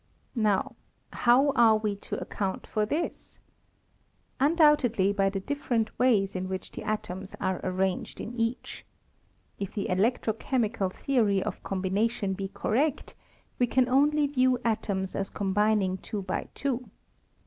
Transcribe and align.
Now 0.33 0.75
how 1.13 1.51
are 1.51 1.77
we 1.77 1.95
to 1.97 2.19
account 2.19 2.65
for 2.65 2.87
this? 2.87 3.39
Un 4.39 4.55
doubtedly 4.57 5.13
by 5.15 5.29
the 5.29 5.39
different 5.39 5.91
ways 5.99 6.35
in 6.35 6.49
which 6.49 6.71
the 6.71 6.81
atoms 6.81 7.35
are 7.39 7.61
arranged 7.63 8.19
in 8.19 8.33
each. 8.33 8.83
If 9.59 9.75
the 9.75 9.87
electro 9.89 10.33
chemical 10.33 10.89
the 11.05 11.19
ory 11.19 11.43
of 11.43 11.61
combination 11.61 12.33
be 12.33 12.47
correct, 12.47 13.13
we 13.59 13.67
can 13.67 13.87
only 13.87 14.25
view 14.25 14.57
atoms 14.65 15.15
as 15.15 15.29
combining 15.29 15.99
two 15.99 16.23
by 16.23 16.47
two. 16.55 16.89